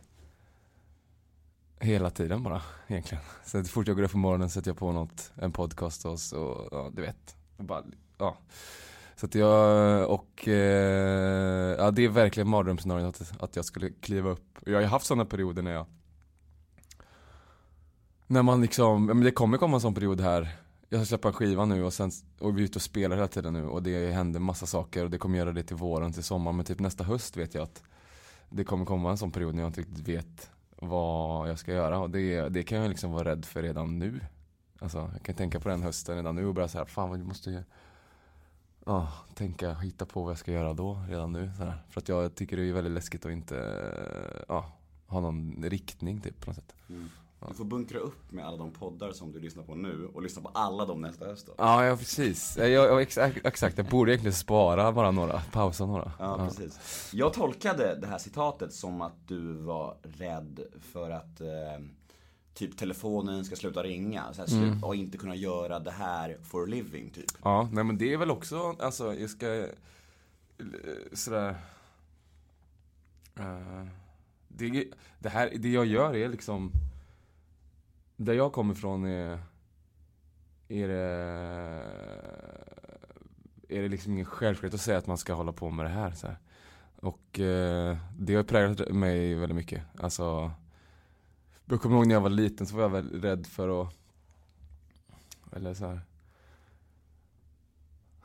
hela 1.80 2.10
tiden 2.10 2.44
bara 2.44 2.62
egentligen. 2.88 3.24
Så 3.46 3.64
så 3.64 3.70
fort 3.70 3.88
jag 3.88 3.96
går 3.96 4.04
upp 4.04 4.12
på 4.12 4.18
morgonen 4.18 4.50
sätter 4.50 4.70
jag 4.70 4.78
på 4.78 4.92
något, 4.92 5.32
en 5.36 5.52
podcast 5.52 6.06
och 6.06 6.20
så, 6.20 6.68
ja 6.72 6.92
du 6.94 7.02
vet. 7.02 7.36
Bara, 7.58 7.84
ja. 8.18 8.38
Så 9.24 9.28
att 9.28 9.36
jag, 9.36 10.10
och 10.10 10.48
eh, 10.48 11.76
ja 11.78 11.92
det 11.92 12.06
är 12.06 12.10
verkligen 12.10 12.48
mardrömsscenariot 12.48 13.22
att, 13.22 13.42
att 13.42 13.56
jag 13.56 13.66
skulle 13.66 13.90
kliva 13.90 14.30
upp. 14.30 14.60
Jag 14.66 14.74
har 14.74 14.82
ju 14.82 14.88
haft 14.88 15.06
sådana 15.06 15.26
perioder 15.26 15.62
när 15.62 15.72
jag 15.72 15.86
när 18.28 18.44
man 18.44 18.62
liksom, 18.62 19.08
ja, 19.08 19.14
men 19.14 19.24
det 19.24 19.32
kommer 19.32 19.58
komma 19.58 19.78
en 19.78 19.82
sån 19.82 19.94
period 19.94 20.22
här. 20.22 20.56
Jag 20.90 21.00
ska 21.00 21.06
släppa 21.06 21.28
en 21.28 21.34
skiva 21.34 21.66
nu 21.66 21.84
och 21.84 21.94
sen, 21.94 22.12
och 22.40 22.58
vi 22.58 22.62
är 22.62 22.66
ute 22.66 22.78
och 22.78 22.82
spelar 22.82 23.16
hela 23.16 23.28
tiden 23.28 23.54
nu 23.54 23.66
och 23.66 23.84
det 23.84 24.12
händer 24.12 24.40
massa 24.40 24.66
saker 24.66 25.04
och 25.04 25.10
det 25.10 25.18
kommer 25.18 25.38
göra 25.38 25.52
det 25.52 25.64
till 25.64 25.76
våren, 25.76 26.14
till 26.14 26.24
sommaren. 26.24 26.56
Men 26.56 26.66
typ 26.66 26.80
nästa 26.80 27.04
höst 27.04 27.38
vet 27.38 27.54
jag 27.54 27.64
att 27.64 27.84
Det 28.50 28.64
kommer 28.64 28.86
komma 28.86 29.12
en 29.12 29.18
sån 29.18 29.32
period 29.32 29.56
när 29.56 29.64
jag 29.64 29.70
inte 29.70 29.82
riktigt 29.82 30.08
vet 30.08 30.52
vad 30.76 31.50
jag 31.50 31.60
ska 31.60 31.72
göra. 31.72 32.00
Och 32.00 32.10
det, 32.10 32.50
det 32.50 32.64
kan 32.64 32.78
jag 32.78 32.90
liksom 32.90 33.12
vara 33.12 33.30
rädd 33.30 33.46
för 33.46 33.62
redan 33.62 34.00
nu. 34.00 34.20
Alltså 34.80 35.10
jag 35.14 35.24
kan 35.24 35.36
tänka 35.36 35.60
på 35.60 35.70
den 35.70 35.84
hösten 35.84 36.16
redan 36.16 36.36
nu 36.36 36.46
och 36.46 36.54
börja 36.54 36.68
säga 36.68 36.86
fan 36.86 37.12
vi 37.12 37.24
måste 37.24 37.50
ju 37.50 37.64
Ja, 38.86 39.08
tänka, 39.36 39.74
hitta 39.74 40.06
på 40.06 40.24
vad 40.24 40.32
jag 40.32 40.38
ska 40.38 40.52
göra 40.52 40.74
då 40.74 41.00
redan 41.10 41.32
nu 41.32 41.52
så 41.58 41.64
här. 41.64 41.84
För 41.90 42.02
att 42.02 42.10
jag 42.10 42.36
tycker 42.36 42.58
det 42.58 42.70
är 42.70 42.74
väldigt 42.74 42.94
läskigt 42.94 43.26
att 43.26 43.32
inte 43.32 43.56
ja, 44.48 44.72
ha 45.08 45.20
någon 45.20 45.64
riktning 45.64 46.22
typ 46.22 46.42
på 46.42 46.50
något 46.50 46.56
sätt 46.56 46.76
Mm. 46.90 47.10
Du 47.48 47.54
får 47.54 47.66
bunkra 47.66 48.00
upp 48.00 48.32
med 48.32 48.46
alla 48.46 48.58
de 48.58 48.72
poddar 48.72 49.12
som 49.12 49.32
du 49.32 49.40
lyssnar 49.40 49.64
på 49.64 49.76
nu 49.76 50.10
och 50.14 50.22
lyssna 50.22 50.42
på 50.42 50.50
alla 50.54 50.86
dem 50.86 51.02
nästa 51.02 51.26
höst 51.26 51.48
då. 51.48 51.54
Ja, 51.58 51.86
ja 51.86 51.98
precis. 51.98 52.58
Jag, 52.58 52.70
jag, 52.70 53.02
exakt, 53.02 53.46
exakt, 53.46 53.78
jag 53.78 53.88
borde 53.88 54.12
egentligen 54.12 54.34
spara 54.34 54.92
bara 54.92 55.12
några, 55.12 55.42
pausa 55.52 55.86
några. 55.86 56.12
Ja, 56.20 56.48
precis. 56.48 57.10
Jag 57.14 57.34
tolkade 57.34 57.96
det 58.02 58.08
här 58.08 58.18
citatet 58.18 58.74
som 58.74 59.02
att 59.02 59.28
du 59.28 59.54
var 59.54 59.98
rädd 60.04 60.60
för 60.92 61.10
att 61.10 61.42
eh, 61.42 61.48
typ 62.54 62.78
telefonen 62.78 63.46
ska 63.46 63.56
sluta 63.56 63.84
ringa 63.84 64.34
så 64.34 64.42
här, 64.42 64.54
Mm. 64.58 64.74
slu- 64.74 64.84
och 64.84 64.96
inte 64.96 65.18
kunna 65.18 65.36
göra 65.36 65.80
det 65.80 65.92
här 65.92 66.38
for 66.44 66.64
a 66.64 66.66
living 66.66 67.10
typ. 67.10 67.26
Ja, 67.44 67.70
nej 67.72 67.84
men 67.84 67.98
det 67.98 68.14
är 68.14 68.18
väl 68.18 68.32
också, 68.32 68.76
alltså 68.80 69.14
jag 69.16 69.30
ska 69.30 69.56
eh, 69.56 69.66
sådär... 71.14 71.56
eh, 73.40 73.86
det, 74.48 74.86
det 75.20 75.30
här, 75.30 75.54
det 75.56 75.70
jag 75.70 75.86
gör 75.86 76.16
är 76.16 76.30
liksom... 76.30 76.72
Där 78.18 78.34
jag 78.34 78.54
kommer 78.54 78.74
ifrån 78.74 79.06
är... 79.06 79.40
Är 80.68 80.88
det... 80.88 81.04
Är 83.70 83.82
det 83.82 83.88
liksom 83.90 84.14
ingen 84.14 84.26
självklarhet 84.26 84.74
att 84.74 84.82
säga 84.82 84.98
att 84.98 85.08
man 85.08 85.18
ska 85.18 85.34
hålla 85.34 85.52
på 85.52 85.70
med 85.70 85.86
det 85.86 85.90
här 85.90 86.12
så 86.12 86.28
här. 86.28 86.38
Och 86.96 87.40
eh, 87.40 87.98
det 88.18 88.36
har 88.36 88.44
präglat 88.44 88.90
mig 88.94 89.36
väldigt 89.36 89.56
mycket. 89.56 89.84
Alltså... 90.00 90.52
Jag 91.66 91.82
kommer 91.82 91.96
ihåg 91.96 92.08
när 92.08 92.16
jag 92.16 92.22
var 92.22 92.30
liten 92.30 92.68
så 92.68 92.76
var 92.76 92.82
jag 92.82 92.90
väl 92.90 93.22
rädd 93.22 93.48
för 93.48 93.82
att... 93.82 93.96
Eller 95.52 95.74
så 95.74 95.86
här. 95.88 96.02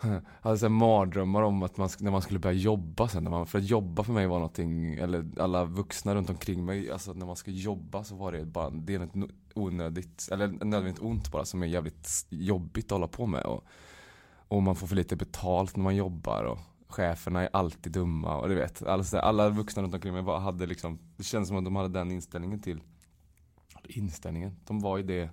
Jag 0.03 0.23
hade 0.41 0.59
så 0.59 0.65
här 0.65 0.71
mardrömmar 0.71 1.43
om 1.43 1.63
att 1.63 1.77
man, 1.77 1.89
när 2.01 2.11
man 2.11 2.23
skulle 2.23 2.39
börja 2.39 2.57
jobba 2.57 3.09
sen. 3.09 3.25
När 3.25 3.31
man, 3.31 3.47
för 3.47 3.59
att 3.59 3.65
jobba 3.65 4.05
för 4.05 4.13
mig 4.13 4.27
var 4.27 4.37
någonting, 4.37 4.95
eller 4.95 5.25
alla 5.39 5.65
vuxna 5.65 6.15
runt 6.15 6.31
omkring 6.31 6.65
mig, 6.65 6.91
alltså 6.91 7.13
när 7.13 7.27
man 7.27 7.37
ska 7.37 7.51
jobba 7.51 8.05
så 8.05 8.15
var 8.15 8.33
det 8.33 8.45
bara, 8.45 8.71
det 8.71 8.95
är 8.95 8.99
något 8.99 9.31
onödigt, 9.55 10.29
eller 10.33 10.47
nödvändigt 10.49 11.03
ont 11.03 11.31
bara 11.33 11.45
som 11.45 11.63
är 11.63 11.67
jävligt 11.67 12.27
jobbigt 12.29 12.85
att 12.85 12.91
hålla 12.91 13.09
på 13.09 13.27
med. 13.27 13.43
Och, 13.43 13.65
och 14.49 14.63
man 14.63 14.77
får 14.77 14.87
för 14.87 14.97
lite 14.97 15.17
betalt 15.17 15.77
när 15.77 15.85
man 15.85 15.97
jobbar 15.97 16.45
och 16.45 16.59
cheferna 16.89 17.43
är 17.43 17.49
alltid 17.53 17.93
dumma 17.93 18.37
och 18.37 18.49
du 18.49 18.55
vet, 18.55 18.83
Alltså, 18.83 19.19
alla 19.19 19.49
vuxna 19.49 19.83
runt 19.83 19.95
omkring 19.95 20.13
mig 20.13 20.23
bara 20.23 20.39
hade 20.39 20.67
liksom, 20.67 20.99
det 21.17 21.25
kändes 21.25 21.49
som 21.49 21.57
att 21.57 21.65
de 21.65 21.77
hade 21.77 21.89
den 21.89 22.11
inställningen 22.11 22.61
till, 22.63 22.81
inställningen, 23.89 24.57
de 24.67 24.81
var 24.81 24.97
ju 24.97 25.03
det, 25.03 25.31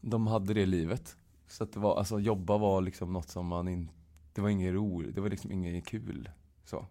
de 0.00 0.26
hade 0.26 0.54
det 0.54 0.66
livet. 0.66 1.16
Så 1.46 1.64
att 1.64 1.72
det 1.72 1.80
var, 1.80 1.98
alltså 1.98 2.20
jobba 2.20 2.58
var 2.58 2.80
liksom 2.80 3.12
något 3.12 3.28
som 3.28 3.46
man 3.46 3.68
inte, 3.68 3.94
det 4.32 4.40
var 4.40 4.48
inget 4.48 4.74
roligt, 4.74 5.14
det 5.14 5.20
var 5.20 5.28
liksom 5.28 5.52
inget 5.52 5.86
kul. 5.86 6.30
Så, 6.64 6.86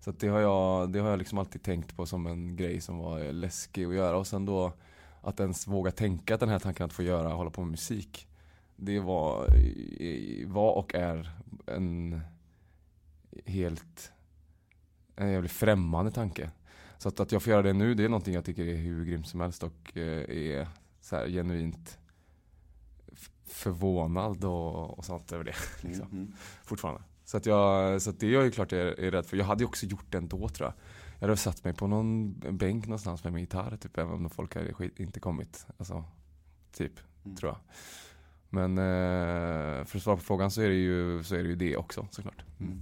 så 0.00 0.10
att 0.10 0.20
det 0.20 0.28
har 0.28 0.40
jag, 0.40 0.92
det 0.92 0.98
har 0.98 1.10
jag 1.10 1.18
liksom 1.18 1.38
alltid 1.38 1.62
tänkt 1.62 1.96
på 1.96 2.06
som 2.06 2.26
en 2.26 2.56
grej 2.56 2.80
som 2.80 2.98
var 2.98 3.32
läskig 3.32 3.84
att 3.84 3.94
göra. 3.94 4.16
Och 4.16 4.26
sen 4.26 4.46
då 4.46 4.72
att 5.22 5.40
ens 5.40 5.66
våga 5.66 5.90
tänka 5.90 6.34
att 6.34 6.40
den 6.40 6.48
här 6.48 6.58
tanken 6.58 6.86
att 6.86 6.92
få 6.92 7.02
göra, 7.02 7.28
hålla 7.28 7.50
på 7.50 7.60
med 7.60 7.70
musik. 7.70 8.28
Det 8.76 9.00
var, 9.00 9.46
var 10.46 10.72
och 10.72 10.94
är 10.94 11.30
en 11.66 12.20
helt, 13.44 14.12
en 15.16 15.32
jävligt 15.32 15.52
främmande 15.52 16.10
tanke. 16.10 16.50
Så 17.02 17.08
att, 17.08 17.20
att 17.20 17.32
jag 17.32 17.42
får 17.42 17.50
göra 17.50 17.62
det 17.62 17.72
nu, 17.72 17.94
det 17.94 18.04
är 18.04 18.08
någonting 18.08 18.34
jag 18.34 18.44
tycker 18.44 18.64
är 18.66 18.76
hur 18.76 19.04
grymt 19.04 19.26
som 19.28 19.40
helst 19.40 19.62
och 19.62 19.96
eh, 19.96 20.36
är 20.36 20.68
så 21.00 21.16
här 21.16 21.28
genuint 21.28 21.98
förvånad 23.46 24.44
och, 24.44 24.98
och 24.98 25.04
sånt 25.04 25.32
över 25.32 25.44
det. 25.44 25.54
Liksom, 25.88 26.06
Mm. 26.12 26.32
Fortfarande. 26.64 27.02
Så 27.24 27.36
att, 27.36 27.46
jag, 27.46 28.02
så 28.02 28.10
att 28.10 28.20
det 28.20 28.26
är 28.26 28.30
jag 28.30 28.44
ju 28.44 28.50
klart 28.50 28.72
är, 28.72 29.00
är 29.00 29.10
rädd 29.10 29.26
för. 29.26 29.36
Jag 29.36 29.44
hade 29.44 29.62
ju 29.62 29.66
också 29.68 29.86
gjort 29.86 30.04
det 30.12 30.18
ändå 30.18 30.48
tror 30.48 30.66
jag. 30.66 30.74
Jag 31.18 31.28
hade 31.28 31.36
satt 31.36 31.64
mig 31.64 31.74
på 31.74 31.86
någon 31.86 32.32
bänk 32.58 32.86
någonstans 32.86 33.24
med 33.24 33.32
min 33.32 33.40
gitarr 33.42 33.76
typ, 33.76 33.98
även 33.98 34.12
om 34.12 34.30
folk 34.30 34.54
hade 34.54 34.74
skit, 34.74 35.00
inte 35.00 35.20
kommit. 35.20 35.66
Alltså, 35.76 36.04
typ, 36.72 36.92
Mm. 37.24 37.36
tror 37.36 37.52
jag. 37.52 37.58
Men 38.48 38.78
eh, 38.78 39.84
för 39.84 39.96
att 39.96 40.02
svara 40.02 40.16
på 40.16 40.22
frågan 40.22 40.50
så 40.50 40.62
är 40.62 40.68
det 40.68 40.74
ju, 40.74 41.22
så 41.22 41.34
är 41.34 41.42
det, 41.42 41.48
ju 41.48 41.56
det 41.56 41.76
också 41.76 42.08
såklart. 42.10 42.44
Mm. 42.60 42.80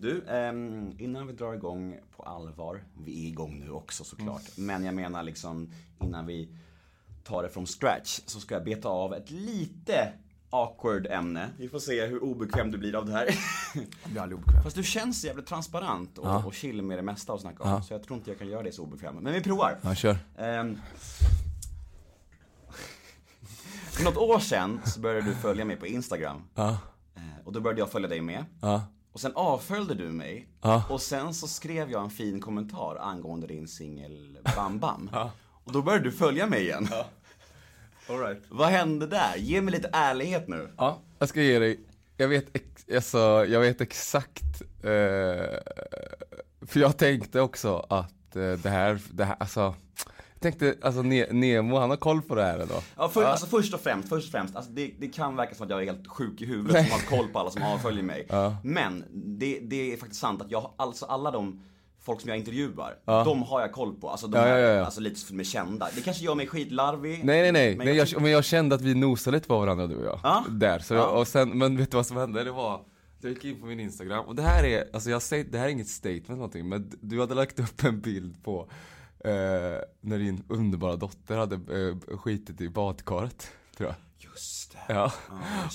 Du, 0.00 0.24
ehm, 0.28 0.92
innan 0.98 1.26
vi 1.26 1.32
drar 1.32 1.54
igång 1.54 1.98
på 2.16 2.22
allvar, 2.22 2.84
vi 3.04 3.24
är 3.24 3.28
igång 3.28 3.58
nu 3.60 3.70
också 3.70 4.04
såklart, 4.04 4.42
men 4.56 4.84
jag 4.84 4.94
menar 4.94 5.22
liksom 5.22 5.72
innan 6.00 6.26
vi 6.26 6.48
tar 7.24 7.42
det 7.42 7.48
från 7.48 7.66
scratch 7.66 8.20
så 8.26 8.40
ska 8.40 8.54
jag 8.54 8.64
beta 8.64 8.88
av 8.88 9.14
ett 9.14 9.30
lite 9.30 10.12
awkward 10.50 11.06
ämne. 11.06 11.50
Vi 11.58 11.68
får 11.68 11.78
se 11.78 12.06
hur 12.06 12.22
obekväm 12.22 12.70
du 12.70 12.78
blir 12.78 12.94
av 12.96 13.06
det 13.06 13.12
här. 13.12 13.26
Jag 13.74 14.10
blir 14.12 14.22
aldrig 14.22 14.38
obekväm. 14.40 14.62
Fast 14.62 14.76
du 14.76 14.82
känns 14.82 15.24
jävligt 15.24 15.46
transparent 15.46 16.18
och, 16.18 16.26
Ja. 16.26 16.44
och 16.44 16.54
chill 16.54 16.82
med 16.82 16.98
det 16.98 17.02
mesta 17.02 17.32
att 17.32 17.40
snacka 17.40 17.62
om. 17.64 17.70
Ja. 17.70 17.82
Så 17.82 17.94
jag 17.94 18.02
tror 18.02 18.18
inte 18.18 18.30
jag 18.30 18.38
kan 18.38 18.48
göra 18.48 18.62
det 18.62 18.72
så 18.72 18.82
obekväm. 18.82 19.14
Men 19.14 19.32
vi 19.32 19.40
provar. 19.42 19.78
Ja, 19.82 19.94
kör. 19.94 20.16
Ehm, 20.38 20.78
för 23.90 24.04
något 24.04 24.16
år 24.16 24.38
sedan 24.38 24.80
så 24.86 25.00
började 25.00 25.26
du 25.26 25.34
följa 25.34 25.64
mig 25.64 25.76
på 25.76 25.86
Instagram. 25.86 26.42
Ja, 26.54 26.78
Eh, 27.14 27.22
Och 27.46 27.52
då 27.52 27.60
började 27.60 27.80
jag 27.80 27.90
följa 27.90 28.08
dig 28.08 28.20
med. 28.20 28.44
ja, 28.60 28.82
Och 29.12 29.20
sen 29.20 29.32
avföljde 29.34 29.94
du 29.94 30.08
mig. 30.08 30.48
Ja. 30.62 30.84
Och 30.88 31.02
sen 31.02 31.34
så 31.34 31.48
skrev 31.48 31.90
jag 31.90 32.04
en 32.04 32.10
fin 32.10 32.40
kommentar 32.40 32.96
angående 33.00 33.46
din 33.46 33.68
singel 33.68 34.38
Bam 34.56 34.78
Bam. 34.78 35.10
Ja. 35.12 35.30
Och 35.64 35.72
då 35.72 35.82
började 35.82 36.04
du 36.04 36.12
följa 36.12 36.46
mig 36.46 36.62
igen. 36.62 36.88
All 38.08 38.18
right. 38.18 38.42
Vad 38.48 38.68
hände 38.68 39.06
där? 39.06 39.36
Ge 39.36 39.60
mig 39.60 39.72
lite 39.72 39.90
ärlighet 39.92 40.48
nu. 40.48 40.68
Ja, 40.76 40.98
jag 41.18 41.28
ska 41.28 41.42
ge 41.42 41.58
dig, 41.58 41.80
jag 42.16 42.28
vet, 42.28 42.56
ex, 42.56 42.86
alltså, 42.94 43.18
jag 43.48 43.60
vet 43.60 43.80
exakt, 43.80 44.62
eh, 44.82 45.58
för 46.66 46.80
jag 46.80 46.96
tänkte 46.96 47.40
också 47.40 47.86
att 47.88 48.36
eh, 48.36 48.52
det 48.52 48.70
här, 48.70 49.00
det 49.10 49.24
här, 49.24 49.36
alltså, 49.40 49.74
tänkte, 50.40 50.74
alltså 50.82 51.02
ne, 51.02 51.26
Nemo, 51.32 51.76
han 51.78 51.90
har 51.90 51.96
koll 51.96 52.22
på 52.22 52.34
det 52.34 52.42
här 52.42 52.58
ändå. 52.58 52.74
Ja, 52.96 53.08
för, 53.08 53.24
Alltså 53.24 53.46
först 53.46 53.74
och 53.74 53.80
främst, 53.80 54.08
först 54.08 54.26
och 54.26 54.32
främst, 54.32 54.56
alltså 54.56 54.70
det, 54.70 54.90
det 54.98 55.08
kan 55.08 55.36
verka 55.36 55.54
som 55.54 55.64
att 55.64 55.70
jag 55.70 55.82
är 55.82 55.86
helt 55.86 56.08
sjuk 56.08 56.40
i 56.42 56.46
huvudet 56.46 56.72
Nej. 56.72 56.84
som 56.84 56.92
har 56.92 57.16
koll 57.18 57.28
på 57.32 57.38
alla 57.38 57.50
som 57.50 57.62
avföljer 57.62 58.02
mig. 58.02 58.26
Ja. 58.28 58.56
Men 58.64 59.04
det, 59.12 59.58
det 59.62 59.92
är 59.92 59.96
faktiskt 59.96 60.20
sant 60.20 60.42
att 60.42 60.50
jag, 60.50 60.70
alltså 60.76 61.06
alla 61.06 61.30
de 61.30 61.62
folk 62.02 62.20
som 62.20 62.28
jag 62.28 62.38
intervjuar, 62.38 62.94
Ja. 63.04 63.24
de 63.24 63.42
har 63.42 63.60
jag 63.60 63.72
koll 63.72 63.94
på. 63.94 64.08
Alltså 64.10 64.26
de 64.26 64.38
Ja, 64.38 64.48
ja, 64.48 64.58
ja, 64.58 64.68
ja. 64.70 64.84
alltså 64.84 65.00
lite 65.00 65.20
som 65.20 65.40
är 65.40 65.44
kända. 65.44 65.88
Det 65.94 66.00
kanske 66.00 66.24
gör 66.24 66.34
mig 66.34 66.46
skitlarvig. 66.46 67.24
Nej 67.24 67.42
nej 67.42 67.52
nej, 67.52 67.76
Men 67.76 67.86
jag 67.86 67.96
jag, 68.08 68.22
men 68.22 68.30
jag 68.30 68.44
kände 68.44 68.74
att 68.74 68.80
vi 68.82 68.94
nosade 68.94 69.36
lite 69.36 69.48
på 69.48 69.58
varandra 69.60 69.86
du 69.86 69.96
och 69.96 70.04
jag. 70.06 70.20
Ja. 70.22 70.44
Där, 70.50 70.78
så 70.78 70.94
Ja. 70.94 70.98
jag, 71.00 71.20
och 71.20 71.28
sen, 71.28 71.58
men 71.58 71.76
vet 71.76 71.90
du 71.90 71.96
vad 71.96 72.06
som 72.06 72.16
hände? 72.16 72.44
Det 72.44 72.50
var, 72.52 72.80
jag 73.20 73.32
gick 73.32 73.44
in 73.44 73.60
på 73.60 73.66
min 73.66 73.80
Instagram 73.80 74.24
och 74.24 74.34
det 74.34 74.42
här 74.42 74.64
är, 74.64 74.84
alltså 74.92 75.10
jag 75.10 75.22
säger, 75.22 75.44
det 75.44 75.58
här 75.58 75.66
är 75.66 75.70
inget 75.70 75.88
statement 75.88 76.24
eller 76.28 76.36
någonting, 76.36 76.68
men 76.68 76.92
du 77.00 77.20
hade 77.20 77.34
lagt 77.34 77.60
upp 77.60 77.84
en 77.84 78.00
bild 78.00 78.44
på 78.44 78.68
eh, 79.24 79.80
när 80.00 80.18
din 80.18 80.44
underbara 80.48 80.96
dotter 80.96 81.36
hade 81.36 81.54
eh, 81.54 82.18
skitit 82.18 82.60
i 82.60 82.68
badkaret, 82.68 83.50
tror 83.76 83.88
jag. 83.88 83.96
Just 84.30 84.72
det. 84.72 84.94
Ja, 84.94 85.12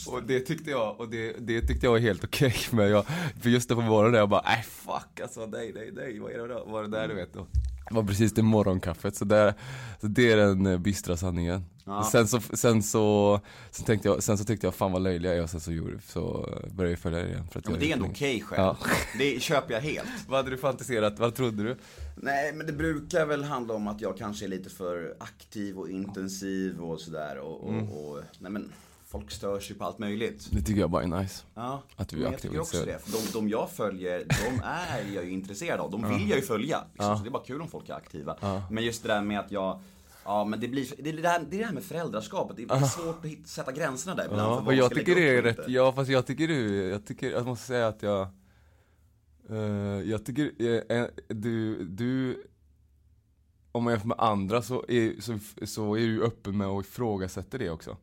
och 0.07 0.23
det 0.23 0.39
tyckte 0.39 0.71
jag, 0.71 0.99
och 0.99 1.09
det, 1.09 1.35
det 1.39 1.61
tyckte 1.61 1.85
jag 1.85 1.91
var 1.91 1.99
helt 1.99 2.23
okej 2.23 2.55
men 2.71 2.89
jag, 2.89 3.05
för 3.41 3.49
just 3.49 3.69
det 3.69 3.75
på 3.75 3.81
morgonen 3.81 4.19
jag 4.19 4.29
bara, 4.29 4.41
nej 4.45 4.63
fuck 4.63 5.19
alltså, 5.21 5.45
nej 5.45 5.71
nej 5.75 5.91
nej, 5.93 6.19
vad 6.19 6.31
är 6.31 6.37
det 6.37 6.47
där, 6.47 6.63
vad 6.65 6.83
är 6.83 6.87
det 6.87 6.97
där 6.97 7.07
du 7.07 7.13
vet? 7.13 7.35
Och 7.35 7.47
var 7.91 8.03
precis 8.03 8.33
det 8.33 8.41
morgonkaffet, 8.43 9.15
så, 9.15 9.25
där, 9.25 9.53
så 10.01 10.07
det 10.07 10.31
är 10.31 10.37
den 10.37 10.65
eh, 10.65 10.77
bistra 10.77 11.17
sanningen. 11.17 11.65
Ja. 11.85 12.03
Sen 12.11 12.27
så, 12.27 12.39
sen 12.39 12.83
så, 12.83 13.39
sen 13.71 13.85
tänkte 13.85 14.07
jag, 14.07 14.23
sen 14.23 14.37
så 14.37 14.43
tyckte 14.43 14.67
jag 14.67 14.75
fan 14.75 14.91
vad 14.91 15.01
löjlig 15.01 15.29
jag 15.29 15.37
är 15.37 15.43
och 15.43 15.49
sen 15.49 15.59
så 15.59 15.71
gjorde, 15.71 15.99
så 16.07 16.49
började 16.71 16.91
jag 16.91 16.99
följa 16.99 17.19
dig 17.19 17.29
igen 17.31 17.47
för 17.51 17.59
att 17.59 17.65
Ja, 17.65 17.71
men 17.71 17.79
det 17.79 17.89
är 17.91 17.93
ändå 17.93 18.05
okej 18.05 18.41
själv. 18.41 18.61
Ja. 18.61 18.77
Det 19.17 19.41
köper 19.41 19.73
jag 19.73 19.81
helt. 19.81 20.07
Vad 20.27 20.37
hade 20.39 20.49
du 20.49 20.57
fantiserat, 20.57 21.19
vad 21.19 21.35
trodde 21.35 21.63
du? 21.63 21.77
Nej, 22.15 22.53
men 22.53 22.65
det 22.65 22.73
brukar 22.73 23.25
väl 23.25 23.43
handla 23.43 23.73
om 23.73 23.87
att 23.87 24.01
jag 24.01 24.17
kanske 24.17 24.45
är 24.45 24.49
lite 24.49 24.69
för 24.69 25.15
aktiv 25.19 25.79
och 25.79 25.89
intensiv 25.89 26.79
och 26.81 26.99
sådär 27.01 27.37
och, 27.37 27.63
och, 27.63 27.73
Mm. 27.73 27.89
och 27.89 28.21
nej 28.39 28.51
men 28.51 28.71
folk 29.15 29.31
stör 29.31 29.59
sig 29.59 29.75
på 29.75 29.85
allt 29.85 29.99
möjligt. 29.99 30.47
Det 30.51 30.61
tycker 30.61 30.81
jag 30.81 30.89
bara 30.89 31.03
är 31.03 31.07
nice. 31.07 31.43
Ja, 31.53 31.81
Att 31.95 32.09
du 32.09 32.15
är 32.15 32.21
men 32.21 32.31
jag 32.31 32.41
tycker 32.41 32.59
också 32.59 32.85
det. 32.85 32.99
De, 33.05 33.17
de 33.33 33.49
jag 33.49 33.71
följer, 33.71 34.25
de 34.27 34.61
är 34.63 35.15
jag 35.15 35.25
ju 35.25 35.31
intresserad 35.31 35.79
av. 35.79 35.91
De 35.91 36.09
vill 36.09 36.29
jag 36.29 36.39
ju 36.39 36.45
följa. 36.45 36.83
Liksom. 36.93 37.11
Ja. 37.11 37.17
Så 37.17 37.23
det 37.23 37.29
är 37.29 37.31
bara 37.31 37.43
kul 37.43 37.61
om 37.61 37.67
folk 37.67 37.89
är 37.89 37.93
aktiva. 37.93 38.37
Ja. 38.41 38.63
Men 38.71 38.83
just 38.83 39.03
det 39.03 39.07
där 39.07 39.21
med 39.21 39.39
att 39.39 39.51
jag 39.51 39.79
Ja 40.27 40.45
men 40.45 40.59
det 40.59 40.67
blir, 40.67 40.87
det 40.97 41.09
är 41.09 41.13
det 41.13 41.29
här, 41.29 41.45
det 41.49 41.55
är 41.55 41.59
det 41.59 41.65
här 41.65 41.73
med 41.73 41.83
föräldraskapet, 41.83 42.57
det 42.57 42.63
är 42.63 42.81
svårt 42.81 43.19
att 43.19 43.31
hitta, 43.31 43.47
sätta 43.47 43.71
gränserna 43.71 44.15
där 44.15 44.25
ibland 44.25 44.41
Ja, 44.41 44.59
vad 44.59 44.75
jag 44.75 44.93
tycker 44.93 45.15
det 45.15 45.37
är 45.37 45.41
rätt, 45.41 45.59
ja 45.67 45.93
fast 45.93 46.09
jag 46.09 46.25
tycker 46.25 46.47
du, 46.47 46.89
jag 46.89 47.05
tycker, 47.05 47.31
jag 47.31 47.45
måste 47.45 47.65
säga 47.65 47.87
att 47.87 48.03
jag 48.03 48.27
eh, 49.49 49.57
Jag 50.09 50.25
tycker, 50.25 50.51
eh, 50.91 51.05
du, 51.27 51.85
du 51.85 52.43
Om 53.71 53.83
man 53.83 53.93
jämför 53.93 54.07
med 54.07 54.19
andra 54.19 54.61
så 54.61 54.85
är, 54.87 55.21
så, 55.21 55.39
så 55.65 55.97
är 55.97 56.07
du 56.07 56.23
öppen 56.23 56.57
med 56.57 56.67
att 56.67 56.85
ifrågasätta 56.85 57.57
det 57.57 57.69
också 57.69 57.97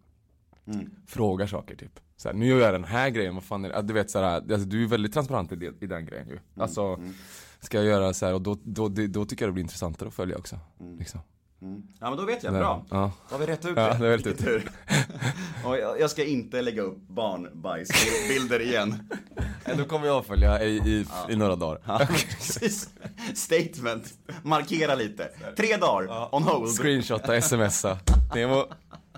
Mm. 0.67 0.91
Frågar 1.07 1.47
saker 1.47 1.77
typ 1.77 2.01
så 2.17 2.29
här, 2.29 2.35
nu 2.35 2.47
gör 2.47 2.61
jag 2.61 2.75
den 2.75 2.85
här 2.85 3.11
grejen, 3.11 3.35
vad 3.35 3.45
fan 3.45 3.65
är 3.65 3.69
det? 3.69 3.75
Ja, 3.75 3.83
Du 3.83 3.95
vet 3.95 4.11
såhär, 4.11 4.25
alltså, 4.25 4.69
du 4.69 4.83
är 4.83 4.87
väldigt 4.87 5.13
transparent 5.13 5.53
i, 5.53 5.57
det, 5.57 5.75
i 5.81 5.87
den 5.87 6.07
grejen 6.07 6.29
ju 6.29 6.39
Alltså, 6.57 6.83
mm. 6.83 7.15
ska 7.61 7.77
jag 7.77 7.87
göra 7.87 8.15
så 8.15 8.27
här 8.27 8.35
och 8.35 8.43
då, 8.43 8.59
då, 8.65 8.89
då, 8.89 9.07
då 9.07 9.25
tycker 9.25 9.45
jag 9.45 9.49
det 9.49 9.53
blir 9.53 9.63
intressantare 9.63 10.09
att 10.09 10.15
följa 10.15 10.37
också 10.39 10.59
liksom. 10.99 11.21
Mm. 11.63 11.83
Ja 12.01 12.09
men 12.11 12.19
då 12.19 12.25
vet 12.25 12.43
jag, 12.43 12.53
bra. 12.53 12.85
Ja. 12.91 13.13
Då 13.29 13.35
har 13.35 13.41
vi 13.41 13.47
rätt 13.47 13.65
ut 13.65 13.77
Ja, 13.77 13.83
det. 13.83 13.99
det 13.99 14.11
vi 14.11 14.17
rätt 14.17 14.27
Vilken 14.27 14.45
tur. 14.45 14.71
Och 15.65 15.79
jag, 15.79 16.01
jag 16.01 16.11
ska 16.11 16.25
inte 16.25 16.63
lägga 16.63 16.83
upp 16.83 17.09
barnbajsbilder 17.09 18.61
igen. 18.61 19.11
Då 19.79 19.85
kommer 19.85 20.07
jag 20.07 20.27
följa 20.27 20.65
i, 20.65 20.77
i, 20.77 21.07
i 21.29 21.37
några 21.37 21.57
dagar 21.57 21.81
Ja, 21.87 21.99
precis. 22.09 22.89
Statement. 23.35 24.15
Markera 24.43 24.95
lite. 24.95 25.31
Tre 25.57 25.77
dagar, 25.77 26.35
on 26.35 26.43
hold. 26.43 26.69
Screenshotta, 26.69 27.41
smsa. 27.41 27.99
Nemo, 28.35 28.65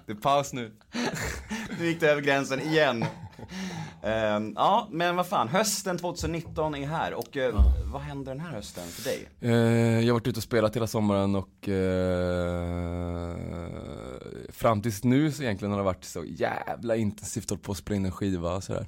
det 0.07 0.13
är 0.13 0.17
paus 0.17 0.53
nu. 0.53 0.73
Nu 1.79 1.87
gick 1.87 2.01
det 2.01 2.11
över 2.11 2.23
gränsen 2.23 2.61
igen. 2.61 3.05
Ehm, 4.03 4.53
ja, 4.57 4.89
men 4.91 5.17
vad 5.17 5.27
fan, 5.27 5.49
hösten 5.49 5.99
2019 5.99 6.75
är 6.75 6.87
här 6.87 7.15
och 7.15 7.37
eh, 7.37 7.55
vad 7.93 8.03
händer 8.03 8.35
den 8.35 8.41
här 8.41 8.53
hösten 8.53 8.85
för 8.89 9.05
dig? 9.05 9.29
Eh, 9.41 10.01
jag 10.01 10.07
har 10.07 10.13
varit 10.13 10.27
ute 10.27 10.39
och 10.39 10.43
spelat 10.43 10.77
hela 10.77 10.87
sommaren 10.87 11.35
och 11.35 11.69
eh, 11.69 13.37
fram 14.49 14.83
tills 14.83 15.05
nu 15.05 15.33
så 15.33 15.43
egentligen 15.43 15.73
har 15.73 15.79
det 15.79 15.85
varit 15.85 16.05
så 16.05 16.25
jävla 16.25 16.97
intensivt 16.97 17.51
hållit 17.51 17.63
på 17.63 17.73
att 17.73 17.79
spela 17.79 17.97
in 17.97 18.05
en 18.05 18.13
skiva 18.13 18.55
och 18.55 18.65
sådär. 18.65 18.87